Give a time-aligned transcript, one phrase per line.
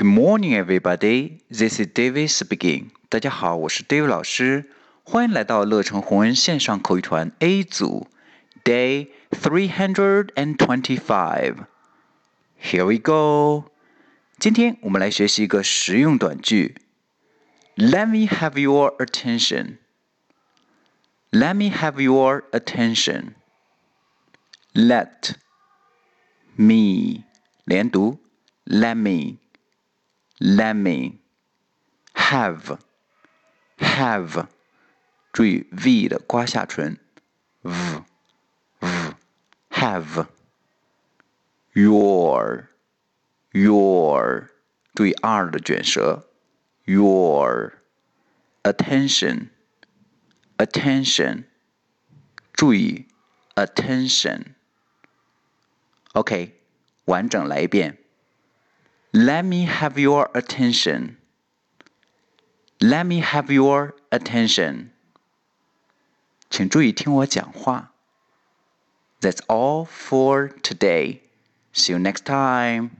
[0.00, 1.40] Good morning, everybody.
[1.50, 2.90] This is David speaking.
[3.08, 4.70] 大家好，我是 David 老师，
[5.02, 8.06] 欢迎来到乐城红人线上口语团 A 组
[8.62, 11.66] ，Day three hundred and twenty-five.
[12.62, 13.64] Here we go.
[14.38, 16.76] 今天我们来学习一个实用短句。
[17.74, 19.78] Let me have your attention.
[21.32, 23.32] Let me have your attention.
[24.74, 25.34] Let
[26.54, 27.24] me
[27.64, 28.20] 连读
[28.64, 29.38] ，Let me。
[30.40, 31.18] let me
[32.14, 32.78] have
[33.80, 34.48] have.
[35.32, 36.96] 注意 v 的刮下唇。
[37.62, 37.72] v
[38.80, 38.88] V
[39.70, 40.26] have
[41.74, 42.68] your your.
[43.52, 44.44] your，
[44.94, 45.50] 注意 r
[46.84, 47.72] Your
[48.62, 49.50] attention
[50.56, 50.56] attention.
[50.56, 51.44] attention.
[52.52, 53.06] 注意
[53.56, 54.44] OK, attention。
[56.12, 56.60] OK，
[57.06, 57.98] 完整来一遍。
[59.12, 61.16] let me have your attention.
[62.80, 64.90] Let me have your attention.
[66.50, 67.94] 请注意听我讲话。
[69.20, 71.20] That's all for today.
[71.72, 72.90] See you next time.